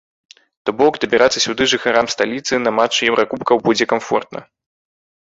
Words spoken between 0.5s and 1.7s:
То бок дабірацца сюды